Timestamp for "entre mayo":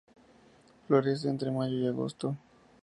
1.29-1.77